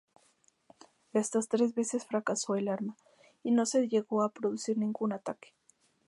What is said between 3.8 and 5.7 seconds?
llegó a producir ningún ataque.